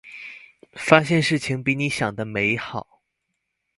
[0.73, 3.03] 發現事情比你想的美好